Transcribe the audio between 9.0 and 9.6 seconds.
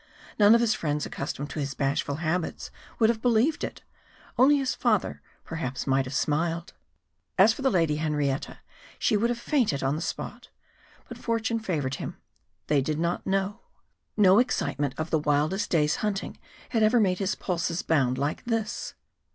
would have